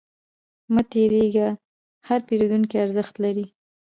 [0.73, 1.47] مه تریږه،
[2.07, 3.45] هر پیرودونکی ارزښت لري.